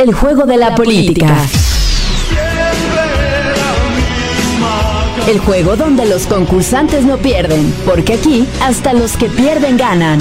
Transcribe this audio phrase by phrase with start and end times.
[0.00, 1.36] el juego de la política.
[5.28, 10.18] El juego donde los concursantes no pierden, porque aquí hasta los que pierden ganan.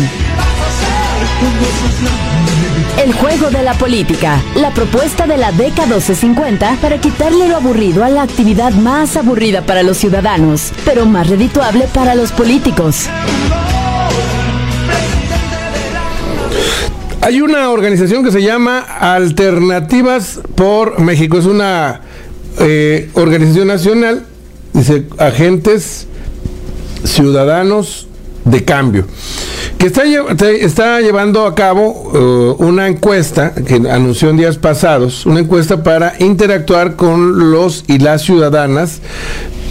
[3.01, 8.03] El juego de la política, la propuesta de la década 1250 para quitarle lo aburrido
[8.03, 13.07] a la actividad más aburrida para los ciudadanos, pero más redituable para los políticos.
[17.21, 21.37] Hay una organización que se llama Alternativas por México.
[21.37, 22.01] Es una
[22.59, 24.25] eh, organización nacional,
[24.73, 26.07] dice agentes
[27.03, 28.07] ciudadanos
[28.45, 29.05] de cambio
[29.79, 29.87] que
[30.65, 36.15] está, llevando a cabo uh, una encuesta que anunció en días pasados, una encuesta para
[36.19, 38.99] interactuar con los y las ciudadanas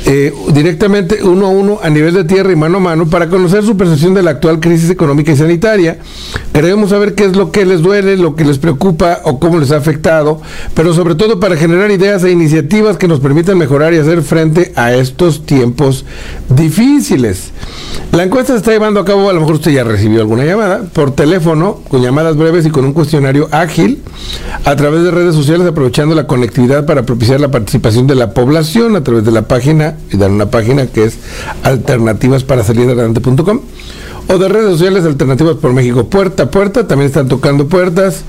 [0.06, 3.64] eh, directamente uno a uno a nivel de tierra y mano a mano para conocer
[3.64, 5.98] su percepción de la actual crisis económica y sanitaria.
[6.52, 9.70] Queremos saber qué es lo que les duele, lo que les preocupa o cómo les
[9.70, 10.40] ha afectado,
[10.74, 14.72] pero sobre todo para generar ideas e iniciativas que nos permitan mejorar y hacer frente
[14.76, 16.04] a estos tiempos
[16.48, 17.50] difíciles.
[18.12, 20.82] La encuesta se está llevando a cabo, a lo mejor usted ya recibió alguna llamada,
[20.92, 24.02] por teléfono, con llamadas breves y con un cuestionario ágil,
[24.64, 28.96] a través de redes sociales, aprovechando la conectividad para propiciar la participación de la población
[28.96, 31.18] a través de la página y dar una página que es
[31.62, 33.60] alternativas para salir adelante.com
[34.28, 38.24] o de redes sociales alternativas por México puerta a puerta también están tocando puertas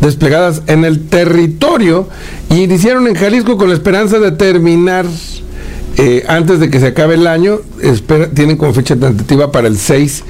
[0.00, 2.08] desplegadas en el territorio
[2.50, 5.06] y iniciaron en Jalisco con la esperanza de terminar
[5.98, 7.60] eh, antes de que se acabe el año,
[8.34, 10.24] tienen como fecha tentativa para el 6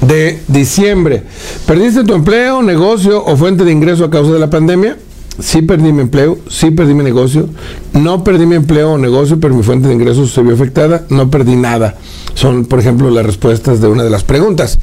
[0.00, 1.24] de diciembre.
[1.66, 4.96] ¿Perdiste tu empleo, negocio o fuente de ingreso a causa de la pandemia?
[5.40, 7.48] Sí perdí mi empleo, sí perdí mi negocio,
[7.92, 11.30] no perdí mi empleo o negocio, pero mi fuente de ingresos se vio afectada, no
[11.30, 11.96] perdí nada.
[12.34, 14.78] Son, por ejemplo, las respuestas de una de las preguntas.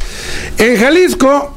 [0.57, 1.53] En Jalisco,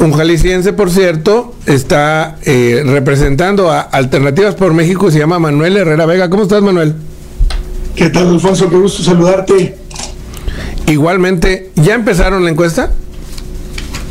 [0.00, 6.06] un jalisciense, por cierto, está eh, representando a Alternativas por México, se llama Manuel Herrera
[6.06, 6.30] Vega.
[6.30, 6.94] ¿Cómo estás, Manuel?
[7.94, 8.68] ¿Qué tal, Alfonso?
[8.68, 9.76] Qué gusto saludarte.
[10.86, 12.90] Igualmente, ¿ya empezaron la encuesta?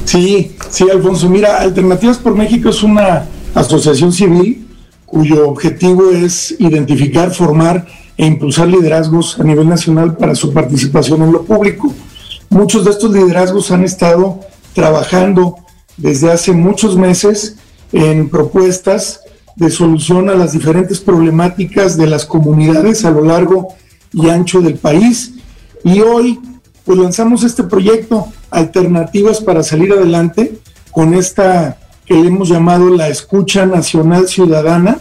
[0.06, 1.30] Sí, sí, Alfonso.
[1.30, 4.68] Mira, Alternativas por México es una asociación civil
[5.06, 7.86] cuyo objetivo es identificar, formar
[8.18, 11.94] e impulsar liderazgos a nivel nacional para su participación en lo público.
[12.50, 14.40] Muchos de estos liderazgos han estado
[14.74, 15.58] trabajando
[15.98, 17.58] desde hace muchos meses
[17.92, 19.22] en propuestas
[19.56, 23.76] de solución a las diferentes problemáticas de las comunidades a lo largo
[24.12, 25.34] y ancho del país.
[25.84, 26.40] Y hoy
[26.86, 30.60] pues lanzamos este proyecto Alternativas para salir adelante
[30.92, 35.00] con esta que le hemos llamado la escucha nacional ciudadana,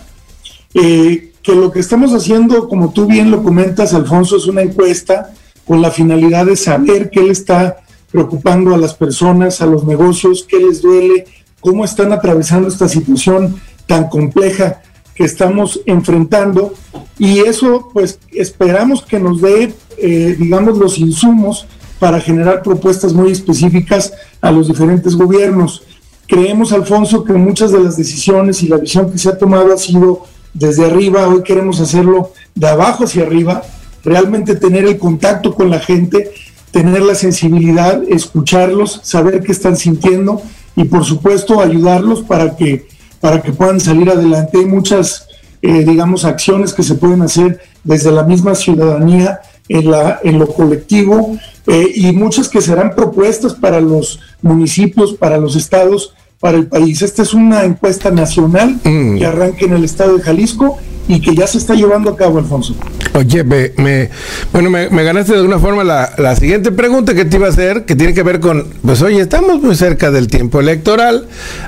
[0.75, 5.33] eh, que lo que estamos haciendo, como tú bien lo comentas, Alfonso, es una encuesta
[5.67, 7.79] con la finalidad de saber qué le está
[8.11, 11.25] preocupando a las personas, a los negocios, qué les duele,
[11.61, 14.83] cómo están atravesando esta situación tan compleja
[15.15, 16.75] que estamos enfrentando
[17.19, 21.67] y eso pues esperamos que nos dé, eh, digamos, los insumos
[21.99, 25.83] para generar propuestas muy específicas a los diferentes gobiernos.
[26.27, 29.77] Creemos, Alfonso, que muchas de las decisiones y la visión que se ha tomado ha
[29.77, 30.25] sido
[30.55, 33.63] desde arriba, hoy queremos hacerlo de abajo hacia arriba,
[34.05, 36.31] realmente tener el contacto con la gente,
[36.71, 40.43] tener la sensibilidad, escucharlos, saber qué están sintiendo
[40.77, 42.87] y por supuesto ayudarlos para que,
[43.21, 44.59] para que puedan salir adelante.
[44.59, 45.27] Hay muchas,
[45.61, 49.41] eh, digamos, acciones que se pueden hacer desde la misma ciudadanía
[49.73, 55.39] en, la, en lo colectivo eh, y muchas que serán propuestas para los municipios, para
[55.39, 57.01] los estados para el país.
[57.03, 59.19] Esta es una encuesta nacional mm.
[59.19, 60.77] que arranca en el estado de Jalisco
[61.09, 62.75] y que ya se está llevando a cabo, Alfonso.
[63.15, 64.11] Oye, me,
[64.53, 67.97] bueno, me, ganaste de alguna forma la, siguiente pregunta que te iba a hacer, que
[67.97, 71.27] tiene que ver con, pues oye, estamos muy cerca del tiempo electoral.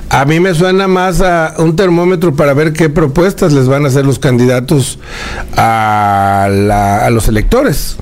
[0.09, 3.89] A mí me suena más a un termómetro para ver qué propuestas les van a
[3.89, 4.99] hacer los candidatos
[5.55, 7.97] a, a los electores.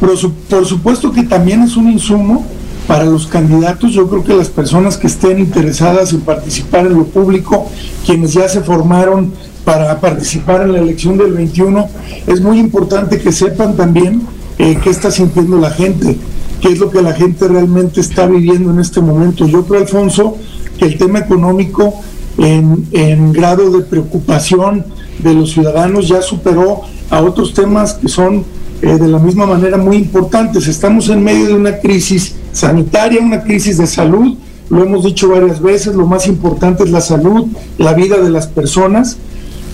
[0.00, 2.46] por supuesto que también es un insumo
[2.86, 7.04] para los candidatos, yo creo que las personas que estén interesadas en participar en lo
[7.04, 7.70] público,
[8.04, 9.32] quienes ya se formaron
[9.64, 11.88] para participar en la elección del 21,
[12.26, 14.22] es muy importante que sepan también
[14.58, 16.16] eh, qué está sintiendo la gente,
[16.60, 19.46] qué es lo que la gente realmente está viviendo en este momento.
[19.46, 20.36] Yo creo, Alfonso,
[20.78, 21.94] que el tema económico
[22.38, 24.84] en, grado de preocupación
[25.18, 26.80] de los ciudadanos ya superó
[27.10, 28.44] a otros temas que son
[28.80, 30.66] eh, de la misma manera muy importantes.
[30.66, 34.36] Estamos en medio de una crisis sanitaria, una crisis de salud,
[34.70, 38.46] lo hemos dicho varias veces, lo más importante es la salud, la vida de las
[38.46, 39.18] personas,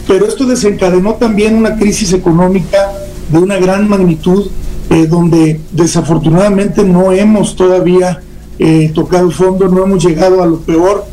[0.08, 2.92] pero esto desencadenó también una crisis económica
[3.30, 4.46] de una gran magnitud,
[4.90, 8.22] eh, donde desafortunadamente no hemos todavía
[8.58, 11.04] eh, tocado fondo, no hemos llegado a lo peor.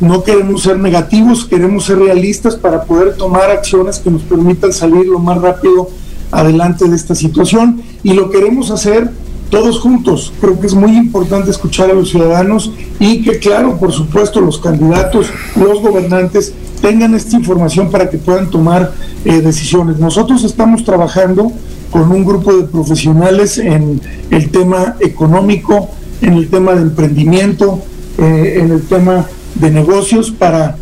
[0.00, 5.06] no queremos ser negativos, queremos ser realistas para poder tomar acciones que nos permitan salir
[5.06, 5.88] lo más rápido
[6.32, 9.10] adelante de esta situación y lo queremos hacer
[9.52, 10.32] todos juntos.
[10.40, 14.58] Creo que es muy importante escuchar a los ciudadanos y que, claro, por supuesto, los
[14.58, 18.92] candidatos, los gobernantes tengan esta información para que puedan tomar
[19.24, 19.98] eh, decisiones.
[19.98, 21.52] Nosotros estamos trabajando
[21.90, 24.00] con un grupo de profesionales en
[24.30, 25.88] el tema económico,
[26.20, 27.80] en el tema de emprendimiento,
[28.18, 30.76] eh, en el tema de negocios, para,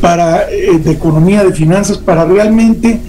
[0.00, 3.00] para eh, de economía, de finanzas, para realmente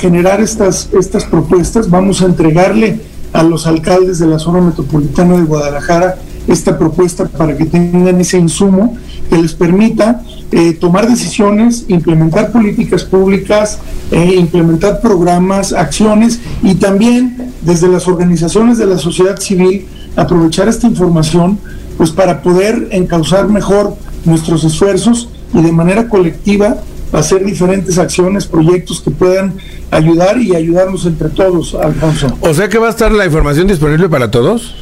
[0.00, 1.88] generar estas, estas propuestas.
[1.88, 3.00] Vamos a entregarle
[3.32, 6.16] a los alcaldes de la zona metropolitana de Guadalajara
[6.48, 8.96] esta propuesta para que tengan ese insumo
[9.30, 13.78] que les permita eh, tomar decisiones, implementar políticas públicas,
[14.10, 19.86] eh, implementar programas, acciones y también desde las organizaciones de la sociedad civil
[20.16, 21.58] aprovechar esta información
[21.96, 26.78] pues para poder encauzar mejor nuestros esfuerzos y de manera colectiva
[27.12, 29.54] hacer diferentes acciones, proyectos que puedan
[29.90, 32.36] ayudar y ayudarnos entre todos, Alfonso.
[32.40, 34.74] O sea que va a estar la información disponible para todos.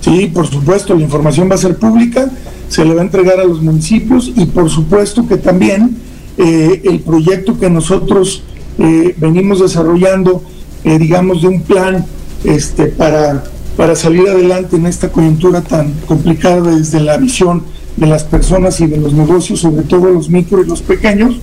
[0.00, 2.28] Sí, por supuesto, la información va a ser pública,
[2.68, 5.96] se le va a entregar a los municipios y por supuesto que también
[6.36, 8.42] eh, el proyecto que nosotros
[8.78, 10.42] eh, venimos desarrollando,
[10.84, 12.04] eh, digamos, de un plan
[12.42, 13.44] este, para,
[13.76, 17.62] para salir adelante en esta coyuntura tan complicada desde la visión
[17.96, 21.36] de las personas y de los negocios, sobre todo los micro y los pequeños,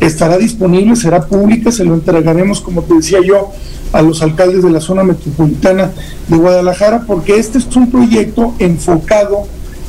[0.00, 3.52] estará disponible, será pública, se lo entregaremos, como te decía yo,
[3.92, 5.90] a los alcaldes de la zona metropolitana
[6.28, 9.42] de Guadalajara, porque este es un proyecto enfocado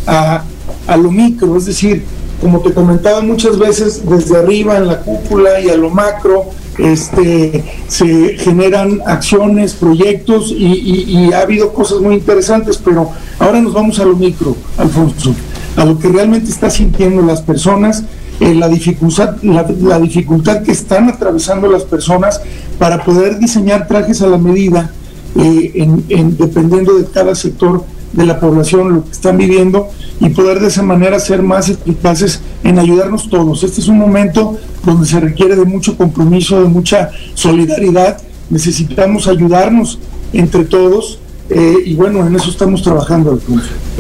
[0.06, 0.44] a,
[0.88, 2.04] a lo micro, es decir,
[2.42, 6.46] como te comentaba muchas veces, desde arriba en la cúpula y a lo macro,
[6.78, 13.10] este, se generan acciones, proyectos y, ha habido cosas muy interesantes, pero
[13.40, 15.36] ahora nos vamos a lo micro, Alfonso,
[15.76, 18.04] a lo que realmente está sintiendo las personas
[18.42, 22.42] eh, la, dificultad, la, dificultad que están atravesando las personas
[22.80, 24.90] para poder diseñar trajes a la medida,
[25.36, 27.84] eh, en, dependiendo de cada sector
[28.14, 32.42] de la población, lo que están viviendo, y poder de esa manera ser más eficaces
[32.64, 33.64] en ayudarnos todos.
[33.64, 38.22] Este es un momento donde se requiere de mucho compromiso, de mucha solidaridad.
[38.50, 40.00] Necesitamos ayudarnos
[40.34, 41.20] entre todos
[41.50, 43.40] eh, y bueno, en eso estamos trabajando.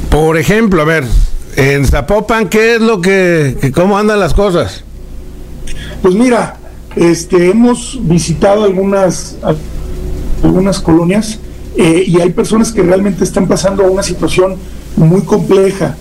[0.09, 1.05] Por ejemplo, a ver,
[1.55, 4.83] en Zapopan, ¿qué es lo que, cómo andan las cosas?
[6.01, 6.57] Pues mira,
[6.95, 9.35] este, hemos visitado algunas,
[10.43, 11.39] algunas colonias
[11.77, 14.55] eh, y hay personas que realmente están pasando una situación
[14.95, 15.95] muy compleja,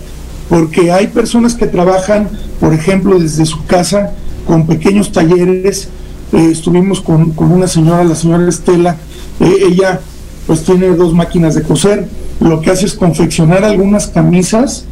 [0.49, 2.28] porque hay personas que trabajan,
[2.58, 4.12] por ejemplo, desde su casa
[4.46, 5.88] con pequeños talleres.
[6.32, 8.96] Eh, estuvimos con, una señora, la señora Estela,
[9.40, 10.00] eh, ella
[10.46, 12.08] pues tiene dos máquinas de coser,
[12.40, 14.84] lo que hace es confeccionar algunas camisas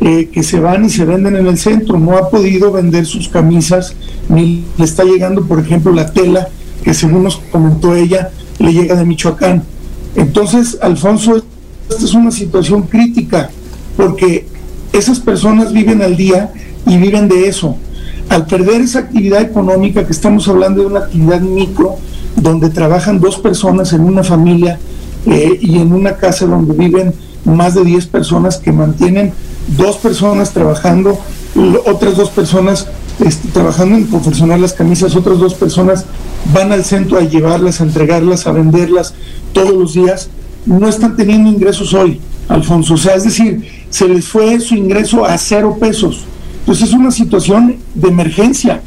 [0.00, 1.98] eh, que se van y se venden en el centro.
[1.98, 3.94] No ha podido vender sus camisas,
[4.28, 6.48] ni le está llegando, por ejemplo, la tela,
[6.82, 9.62] que según nos comentó ella, le llega de Michoacán.
[10.16, 11.36] Entonces, Alfonso,
[11.88, 13.50] esta es una situación crítica,
[13.96, 14.46] porque
[14.92, 16.52] esas personas viven al día
[16.86, 17.76] y viven de eso.
[18.28, 21.96] Al perder esa actividad económica, que estamos hablando de una actividad micro,
[22.34, 24.78] donde trabajan dos personas en una familia
[25.26, 27.14] eh, y en una casa donde viven
[27.44, 29.32] más de 10 personas que mantienen
[29.76, 31.18] dos personas trabajando,
[31.86, 32.88] otras dos personas
[33.24, 36.04] este, trabajando en confeccionar las camisas, otras dos personas
[36.52, 39.14] van al centro a llevarlas, a entregarlas, a venderlas
[39.52, 40.28] todos los días,
[40.66, 42.94] no están teniendo ingresos hoy, Alfonso.
[42.94, 46.24] O sea, es decir, se les fue su ingreso a cero pesos.
[46.60, 48.82] Entonces es una situación de emergencia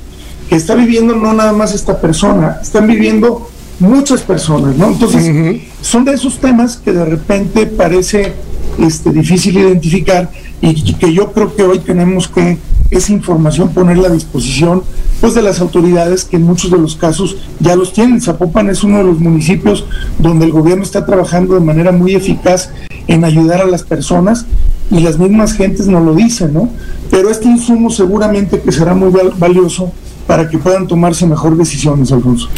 [0.50, 4.88] que está viviendo no nada más esta persona, están viviendo muchas personas, ¿no?
[4.88, 8.34] Entonces, son de esos temas que de repente parece
[8.78, 10.30] este, difícil identificar
[10.62, 12.58] y que yo creo que hoy tenemos que
[12.92, 14.84] esa información ponerla a disposición
[15.22, 18.22] pues de las autoridades que en muchos de los casos ya los tienen.
[18.22, 19.86] Zapopan es uno de los municipios
[20.18, 22.72] donde el gobierno está trabajando de manera muy eficaz
[23.08, 24.46] en ayudar a las personas
[24.92, 26.70] y las mismas gentes nos lo dicen, ¿no?
[27.12, 29.92] Pero este insumo seguramente que será muy valioso
[30.26, 32.50] para que puedan tomarse mejor decisiones, Alfonso.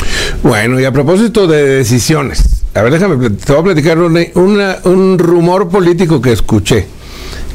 [0.44, 5.70] Bueno, y a propósito de decisiones, a ver, déjame, te voy a platicar un rumor
[5.70, 6.88] político que escuché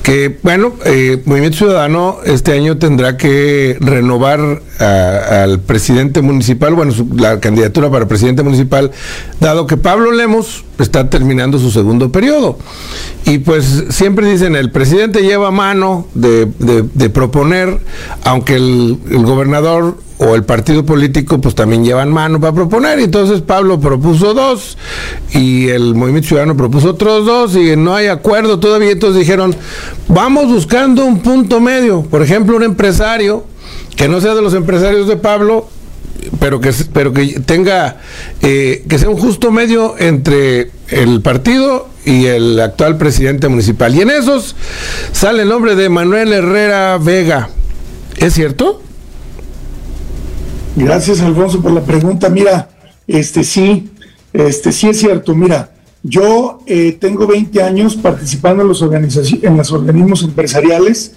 [0.06, 7.40] que bueno, eh, Movimiento Ciudadano este año tendrá que renovar al presidente municipal, bueno, la
[7.40, 8.90] candidatura para presidente municipal,
[9.40, 12.59] dado que Pablo Lemos está terminando su segundo periodo.
[13.25, 16.47] Y pues siempre dicen, el presidente lleva mano de,
[17.12, 17.80] proponer,
[18.25, 22.99] aunque el, gobernador o el partido político pues también llevan mano para proponer.
[23.00, 24.78] Entonces Pablo propuso dos
[25.33, 28.92] y el Movimiento Ciudadano propuso otros dos y no hay acuerdo todavía.
[28.92, 29.54] Entonces dijeron,
[30.09, 32.02] Vamos buscando un punto medio.
[32.02, 33.45] Por ejemplo, un empresario
[33.96, 35.68] que no sea de los empresarios de Pablo,
[36.38, 37.96] pero que, pero que tenga,
[38.42, 43.94] eh, que sea un justo medio entre el partido y el actual presidente municipal.
[43.94, 44.54] Y en esos
[45.12, 47.50] sale el nombre de Manuel Herrera Vega.
[48.16, 48.82] ¿Es cierto?
[50.76, 52.28] Gracias, Alfonso, por la pregunta.
[52.28, 52.68] Mira,
[53.06, 53.90] este sí,
[54.32, 55.34] este sí es cierto.
[55.34, 55.70] Mira,
[56.02, 61.14] yo eh, tengo 20 años participando en los, en los organismos empresariales.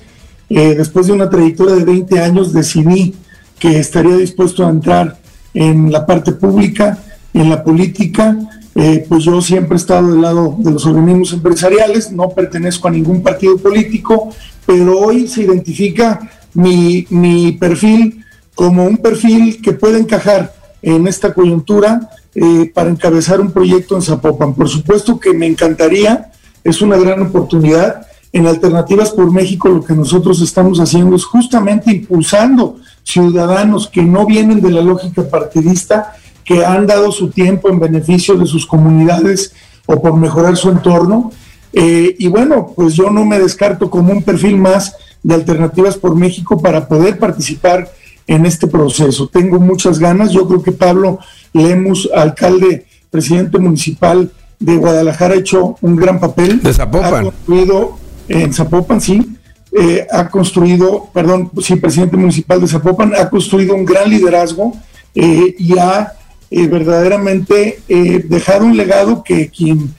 [0.49, 3.15] Eh, después de una trayectoria de 20 años decidí
[3.59, 5.17] que estaría dispuesto a entrar
[5.53, 6.97] en la parte pública,
[7.33, 8.37] en la política.
[8.75, 12.91] Eh, pues yo siempre he estado del lado de los organismos empresariales, no pertenezco a
[12.91, 14.29] ningún partido político,
[14.65, 16.19] pero hoy se identifica
[16.53, 18.23] mi, perfil
[18.55, 24.01] como un perfil que puede encajar en esta coyuntura eh, para encabezar un proyecto en
[24.01, 24.53] Zapopan.
[24.53, 26.31] Por supuesto que me encantaría,
[26.63, 28.07] es una gran oportunidad.
[28.31, 34.25] En Alternativas por México lo que nosotros estamos haciendo es justamente impulsando ciudadanos que no
[34.25, 36.13] vienen de la lógica partidista,
[36.45, 39.53] que han dado su tiempo en beneficio de sus comunidades
[39.85, 41.31] o por mejorar su entorno.
[41.73, 46.15] Eh, y bueno, pues yo no me descarto como un perfil más de Alternativas por
[46.15, 47.91] México para poder participar
[48.27, 49.27] en este proceso.
[49.27, 50.31] Tengo muchas ganas.
[50.31, 51.19] Yo creo que Pablo
[51.53, 56.61] Lemus, alcalde, presidente municipal de Guadalajara, ha hecho un gran papel.
[56.61, 57.13] De Zapopan.
[57.13, 57.98] Ha construido,
[58.29, 59.35] en Zapopan, sí,
[59.71, 64.73] eh, ha construido, perdón, sí, presidente municipal de Zapopan, ha construido un gran liderazgo
[65.13, 66.13] eh, y ha
[66.49, 69.93] eh, verdaderamente dejado un legado que quien,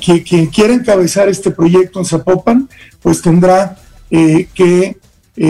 [0.00, 2.68] que, quien quiera encabezar este proyecto en Zapopan,
[3.00, 3.76] pues tendrá
[4.10, 4.96] que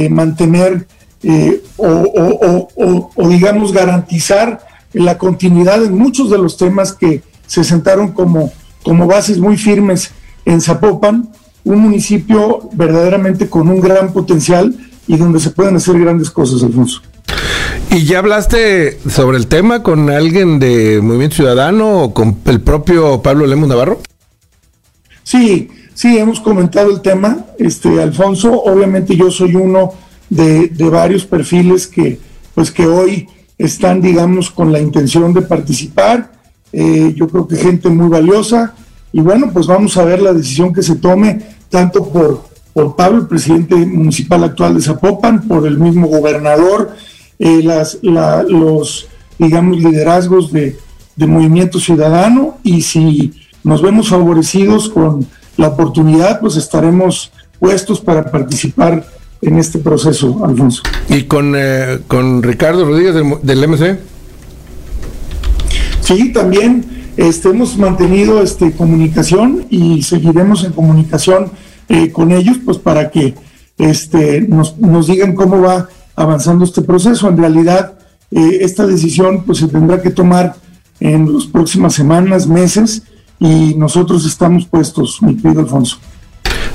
[0.08, 0.86] mantener
[1.24, 8.52] eh, o, digamos garantizar la continuidad en muchos de los temas que se sentaron como,
[8.82, 10.10] como bases muy firmes
[10.44, 11.30] en Zapopan,
[11.64, 14.74] un municipio verdaderamente con un gran potencial
[15.06, 17.02] y donde se pueden hacer grandes cosas, Alfonso.
[17.90, 23.20] ¿Y ya hablaste sobre el tema con alguien de Movimiento Ciudadano o con el propio
[23.20, 24.00] Pablo Lemos Navarro?
[25.22, 28.62] Sí, sí, hemos comentado el tema, este Alfonso.
[28.62, 29.92] Obviamente yo soy uno
[30.30, 32.18] de, varios perfiles que,
[32.54, 33.28] pues que hoy
[33.58, 36.32] están, digamos, con la intención de participar.
[36.72, 38.74] Eh, yo creo que gente muy valiosa.
[39.12, 43.20] Y bueno, pues vamos a ver la decisión que se tome, tanto por, por Pablo,
[43.20, 46.96] el presidente municipal actual de Zapopan, por el mismo gobernador,
[47.38, 50.78] eh, las, los, digamos, liderazgos de,
[51.16, 52.58] de Movimiento Ciudadano.
[52.62, 53.32] Y si
[53.64, 55.26] nos vemos favorecidos con
[55.56, 59.04] la oportunidad, pues estaremos puestos para participar
[59.42, 60.82] en este proceso, Alfonso.
[61.08, 63.98] ¿Y con, eh, con Ricardo Rodríguez del, MC?
[66.00, 66.84] Sí, también
[67.16, 71.50] este, hemos mantenido este, comunicación y seguiremos en comunicación
[71.88, 73.34] eh, con ellos, pues para que
[73.78, 77.28] este, nos, nos, digan cómo va avanzando este proceso.
[77.28, 77.94] En realidad,
[78.30, 80.54] eh, esta decisión pues se tendrá que tomar
[81.00, 83.02] en las próximas semanas, meses,
[83.38, 85.98] y nosotros estamos puestos, mi querido Alfonso.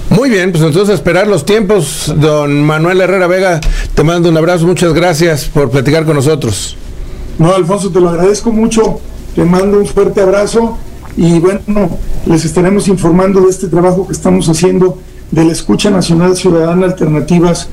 [0.10, 2.14] Muy bien, pues entonces esperar los tiempos.
[2.18, 3.62] Don Manuel Herrera Vega,
[3.94, 6.76] te mando un abrazo, muchas gracias por platicar con nosotros.
[7.40, 9.00] No, Alfonso, te lo agradezco mucho,
[9.38, 10.80] te mando un fuerte abrazo
[11.16, 11.92] y bueno,
[12.26, 14.98] les estaremos informando de este trabajo que estamos haciendo
[15.30, 17.70] de la Escucha Nacional Ciudadana Alternativas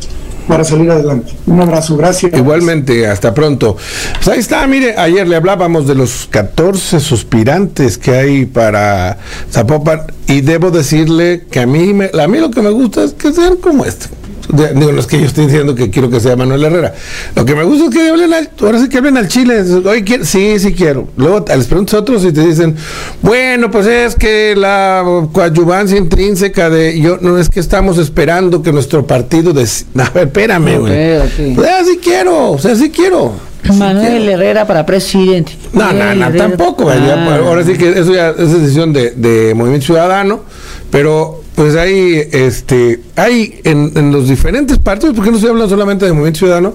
[0.47, 1.33] para salir adelante.
[1.47, 2.35] Un abrazo, gracias.
[2.35, 3.79] Igualmente, hasta pronto.
[4.17, 9.17] Pues ahí está, mire, ayer le hablábamos de los 14 suspirantes que hay para
[9.51, 13.33] Zapopan y debo decirle que a mí, a mí lo que me gusta es que
[13.33, 14.09] sean como este
[14.49, 16.95] digo, no es que yo estoy diciendo que quiero que sea Manuel Herrera.
[17.35, 19.63] Lo que me gusta es que hablen al, ahora sí que hablen al Chile.
[19.85, 21.09] Oye, sí, sí quiero.
[21.17, 22.77] Luego les preguntas a otros y te dicen,
[23.23, 28.73] bueno, pues es que la coadyuvancia intrínseca de yo, no es que estamos esperando que
[28.73, 29.65] nuestro partido de
[29.99, 31.55] a ver, espérame, güey.
[31.55, 33.33] Pues, sí quiero, o sea, sí quiero.
[33.73, 35.53] Manuel Herrera para presidente.
[35.73, 36.91] No, no, no, tampoco.
[36.91, 37.39] Ah.
[37.39, 40.43] ahora sí que eso ya es decisión de, de Movimiento Ciudadano,
[40.91, 46.05] pero pues hay, este, hay en, en, los diferentes partidos, porque no estoy hablando solamente
[46.05, 46.75] de Movimiento Ciudadano,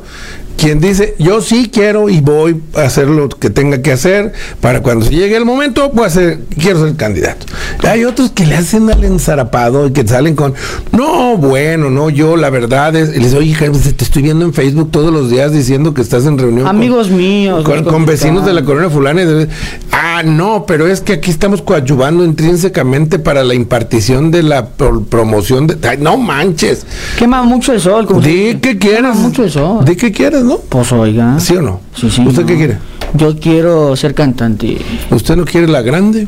[0.59, 4.81] quien dice, yo sí quiero y voy a hacer lo que tenga que hacer para
[4.81, 6.19] cuando se llegue el momento, pues
[6.59, 7.45] quiero ser candidato.
[7.87, 10.53] Hay otros que le hacen al enzarapado y que salen con,
[10.91, 14.53] no, bueno, no, yo la verdad es, y les digo, oye, te estoy viendo en
[14.53, 16.67] Facebook todos los días diciendo que estás en reunión.
[16.67, 17.63] Amigos míos.
[17.63, 19.21] Con, vecinos de la colonia fulana.
[19.21, 19.47] Y
[19.91, 25.67] ah, no, pero es que aquí estamos coadyuvando intrínsecamente para la impartición de la promoción
[25.67, 25.97] de...
[25.97, 26.85] no manches.
[27.17, 28.07] Quema mucho el sol.
[28.21, 29.17] Di que quieras.
[29.17, 29.85] mucho el sol.
[29.85, 31.39] Di que quieras, pues oiga.
[31.39, 31.81] ¿Sí o no?
[31.95, 32.25] Sí, sí.
[32.25, 32.77] ¿Usted qué quiere?
[33.13, 34.77] Yo quiero ser cantante.
[35.09, 36.27] ¿Usted no quiere la grande?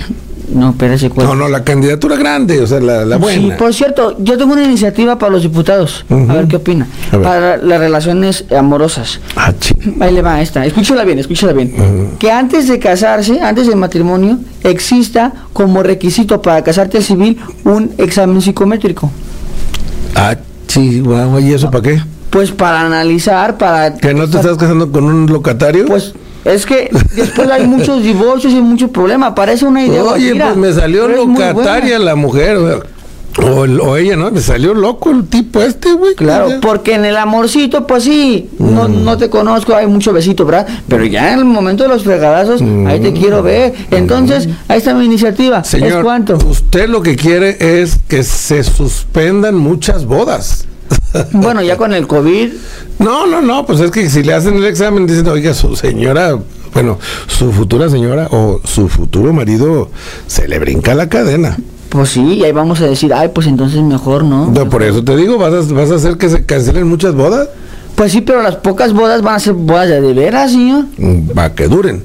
[0.53, 1.27] No, espérese, ¿cuál?
[1.27, 3.57] No, no, la candidatura grande, o sea, la, la Sí, buena.
[3.57, 6.05] por cierto, yo tengo una iniciativa para los diputados.
[6.09, 6.87] A ver qué opina.
[7.11, 7.21] Ver.
[7.21, 9.19] Para las relaciones amorosas.
[9.35, 9.53] Ah,
[10.01, 10.65] Ahí le va esta.
[10.65, 12.11] Escúchala bien, escúchala bien.
[12.19, 18.41] Que antes de casarse, antes del matrimonio, exista como requisito para casarte civil un examen
[18.41, 19.09] psicométrico.
[20.15, 20.35] ah,
[20.67, 22.01] Chihuahua, ¿y eso para qué?
[22.29, 23.93] Pues para analizar, para...
[23.95, 25.85] ¿Que no te estás casando con un locatario?
[25.85, 26.13] Pues
[26.45, 29.33] es que después hay muchos divorcios y muchos problemas.
[29.33, 30.03] Parece una idea.
[30.03, 32.81] Oye, pues me salió es locataria la mujer, o,
[33.45, 34.29] o el- o ella, ¿no?
[34.29, 36.15] Me salió loco el tipo este, güey.
[36.15, 36.59] Claro, Ya.
[36.59, 39.03] porque en el amorcito, pues sí, no, Mm.
[39.05, 40.67] no te conozco, hay mucho besito, ¿verdad?
[40.89, 43.73] Pero ya en el momento de los fregadazos, ahí te quiero ver.
[43.91, 45.59] Entonces, ahí está mi iniciativa.
[45.59, 45.71] ¿Es Mm.
[45.79, 46.35] Señor, cuánto?
[46.45, 50.65] usted lo que quiere es que se suspendan muchas bodas.
[51.33, 52.49] Bueno, ya con el COVID,
[52.99, 56.37] No, no, no, pues es que si le hacen el examen dicen, oiga, su señora,
[56.73, 59.89] bueno, su futura señora o su futuro marido
[60.27, 61.57] se le brinca la cadena.
[61.89, 64.47] pues sí, y ahí vamos a decir, ay, pues entonces mejor, ¿no?
[64.47, 67.49] No, por eso te digo, vas a, vas a hacer que se cancelen muchas bodas
[67.95, 70.85] Pues sí, pero las pocas bodas van a ser bodas de, de veras, señor.
[71.35, 71.99] para que duren.